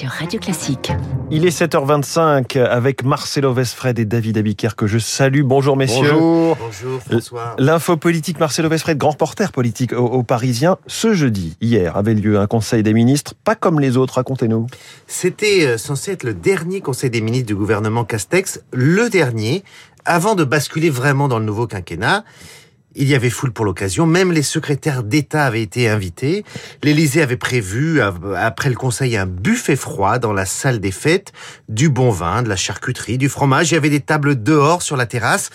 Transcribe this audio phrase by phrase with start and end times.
[0.00, 0.92] sur Radio Classique.
[1.30, 5.42] Il est 7h25 avec Marcelo Vesfred et David Abiker que je salue.
[5.42, 6.12] Bonjour messieurs.
[6.12, 6.56] Bonjour.
[6.58, 7.54] Bonjour François.
[7.58, 10.78] L'info politique, Marcelo Vesfred, grand reporter politique au, au, Parisien.
[10.86, 14.68] Ce jeudi, hier, avait lieu un conseil des ministres, pas comme les autres, racontez-nous.
[15.06, 19.64] C'était euh, censé être le dernier conseil des ministres du gouvernement Castex, le dernier,
[20.06, 22.24] avant de basculer vraiment dans le nouveau quinquennat.
[22.96, 26.44] Il y avait foule pour l'occasion, même les secrétaires d'État avaient été invités.
[26.82, 31.32] L'Élysée avait prévu, après le conseil, un buffet froid dans la salle des fêtes,
[31.68, 33.70] du bon vin, de la charcuterie, du fromage.
[33.70, 35.50] Il y avait des tables dehors sur la terrasse.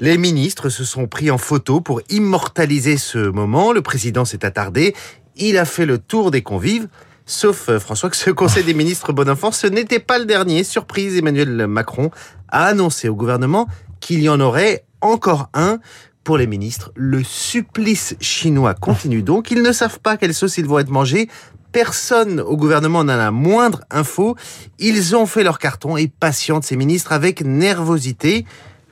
[0.00, 3.72] Les ministres se sont pris en photo pour immortaliser ce moment.
[3.72, 4.94] Le président s'est attardé.
[5.36, 6.88] Il a fait le tour des convives.
[7.26, 10.64] Sauf, euh, François, que ce Conseil des ministres bon enfant, ce n'était pas le dernier.
[10.64, 12.10] Surprise, Emmanuel Macron
[12.48, 13.68] a annoncé au gouvernement
[14.00, 15.78] qu'il y en aurait encore un
[16.24, 16.92] pour les ministres.
[16.94, 19.50] Le supplice chinois continue donc.
[19.50, 21.28] Ils ne savent pas quelle sauce ils vont être mangés.
[21.72, 24.36] Personne au gouvernement n'a la moindre info.
[24.78, 28.46] Ils ont fait leur carton et patientent ces ministres avec nervosité.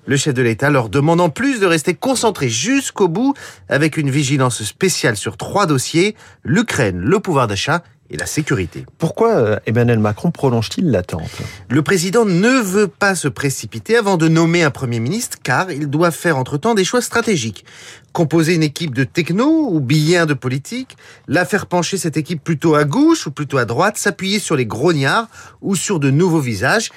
[0.06, 3.34] Le chef de l'État leur demande en plus de rester concentrés jusqu'au bout
[3.68, 8.86] avec une vigilance spéciale sur trois dossiers, l'Ukraine, le pouvoir d'achat et la sécurité.
[8.98, 11.30] Pourquoi euh, Emmanuel Macron prolonge-t-il l'attente
[11.68, 15.88] Le président ne veut pas se précipiter avant de nommer un Premier ministre car il
[15.88, 17.64] doit faire entre-temps des choix stratégiques.
[18.12, 20.96] Composer une équipe de techno ou bien de politique,
[21.28, 24.66] la faire pencher cette équipe plutôt à gauche ou plutôt à droite, s'appuyer sur les
[24.66, 25.28] grognards
[25.60, 26.90] ou sur de nouveaux visages.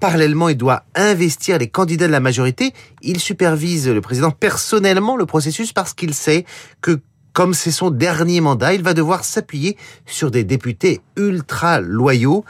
[0.00, 2.72] Parallèlement, il doit investir les candidats de la majorité.
[3.02, 6.46] Il supervise le président personnellement le processus parce qu'il sait
[6.80, 7.00] que
[7.32, 12.44] comme c'est son dernier mandat, il va devoir s'appuyer sur des députés ultra loyaux.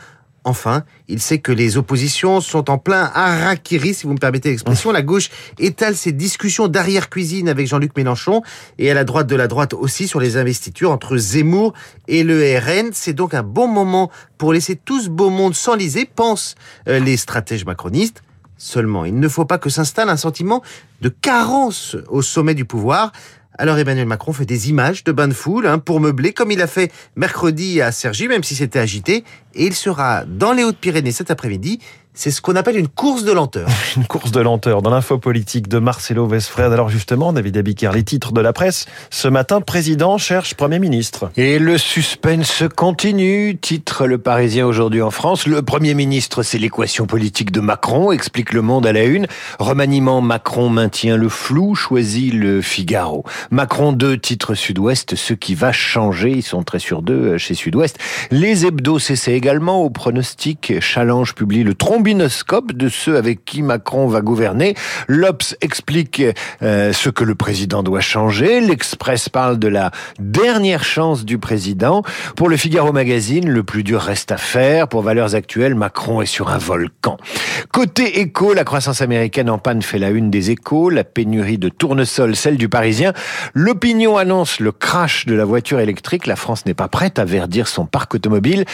[0.45, 4.91] Enfin, il sait que les oppositions sont en plein harakiri, si vous me permettez l'expression.
[4.91, 5.29] La gauche
[5.59, 8.41] étale ses discussions d'arrière-cuisine avec Jean-Luc Mélenchon
[8.79, 11.75] et à la droite de la droite aussi sur les investitures entre Zemmour
[12.09, 12.91] et le RN.
[12.95, 16.55] C'est donc un bon moment pour laisser tout ce beau monde s'enliser, pensent
[16.89, 18.23] euh, les stratèges macronistes.
[18.57, 20.63] Seulement, il ne faut pas que s'installe un sentiment
[21.01, 23.13] de carence au sommet du pouvoir.
[23.59, 26.63] Alors Emmanuel Macron fait des images de bain de foule hein, pour meubler, comme il
[26.63, 29.25] a fait mercredi à Cergy, même si c'était agité.
[29.55, 31.81] Et il sera dans les Hautes-Pyrénées cet après-midi.
[32.23, 33.67] C'est ce qu'on appelle une course de lenteur.
[33.97, 36.71] une course de lenteur dans l'info politique de Marcelo Vesfred.
[36.71, 38.85] Alors justement, David Abiker, les titres de la presse.
[39.09, 41.31] Ce matin, président cherche Premier ministre.
[41.39, 43.57] Et le suspense continue.
[43.57, 45.47] Titre Le Parisien aujourd'hui en France.
[45.47, 49.27] Le Premier ministre, c'est l'équation politique de Macron, explique Le Monde à la une.
[49.59, 53.25] Remaniement, Macron maintient le flou, choisit le Figaro.
[53.51, 56.33] Macron 2, titre Sud-Ouest, ce qui va changer.
[56.33, 57.99] Ils sont très sur deux chez Sud-Ouest.
[58.31, 60.75] Les hebdos cessent également au pronostic.
[60.81, 64.75] Challenge publie le trompe de ceux avec qui Macron va gouverner.
[65.09, 66.23] L'Obs explique
[66.63, 68.61] euh, ce que le président doit changer.
[68.61, 72.03] L'Express parle de la dernière chance du président.
[72.37, 74.89] Pour le Figaro Magazine, le plus dur reste à faire.
[74.89, 77.17] Pour valeurs actuelles, Macron est sur un volcan.
[77.73, 80.91] Côté écho, la croissance américaine en panne fait la une des échos.
[80.91, 83.13] La pénurie de tournesol, celle du Parisien.
[83.55, 86.27] L'opinion annonce le crash de la voiture électrique.
[86.27, 88.65] La France n'est pas prête à verdir son parc automobile.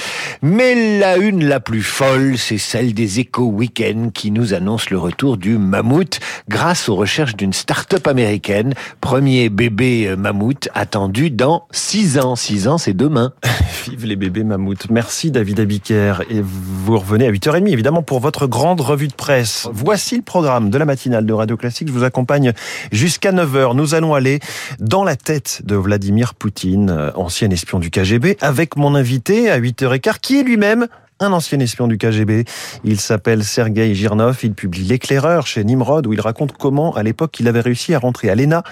[0.43, 4.99] Mais la une la plus folle, c'est celle des Eco Weekend qui nous annonce le
[4.99, 8.75] retour du mammouth grâce aux recherches d'une start-up américaine.
[9.01, 12.37] Premier bébé euh, mammouth attendu dans 6 ans.
[12.37, 13.33] 6 ans, c'est demain.
[13.89, 14.91] Vive les bébés mammouths.
[14.91, 16.23] Merci David Abiker.
[16.31, 19.69] Et vous revenez à 8h30 évidemment pour votre grande revue de presse.
[19.73, 21.89] Voici le programme de la matinale de Radio Classique.
[21.89, 22.53] Je vous accompagne
[22.93, 23.75] jusqu'à 9h.
[23.75, 24.41] Nous allons aller
[24.79, 29.59] dans la tête de Vladimir Poutine, euh, ancien espion du KGB, avec mon invité à
[29.59, 30.87] 8h15 qui est lui-même
[31.19, 32.45] un ancien espion du KGB.
[32.85, 34.39] Il s'appelle Sergei Girnov.
[34.43, 37.99] Il publie L'éclaireur chez Nimrod où il raconte comment, à l'époque, il avait réussi à
[37.99, 38.63] rentrer à l'ENA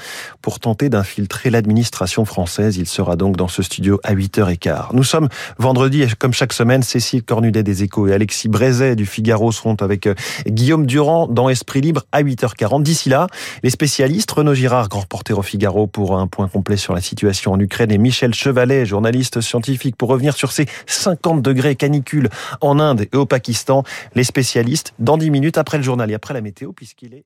[0.43, 2.77] pour tenter d'infiltrer l'administration française.
[2.77, 4.88] Il sera donc dans ce studio à 8h15.
[4.93, 5.28] Nous sommes
[5.59, 10.06] vendredi comme chaque semaine, Cécile Cornudet des Échos et Alexis Brézet du Figaro seront avec
[10.06, 10.15] euh,
[10.47, 12.82] Guillaume Durand dans Esprit Libre à 8h40.
[12.82, 13.26] D'ici là,
[13.62, 17.53] les spécialistes, Renaud Girard, grand reporter au Figaro pour un point complet sur la situation
[17.53, 22.28] en Ukraine et Michel Chevalet, journaliste scientifique pour revenir sur ces 50 degrés canicule
[22.60, 23.84] en Inde et au Pakistan.
[24.14, 27.25] Les spécialistes dans 10 minutes après le journal et après la météo puisqu'il est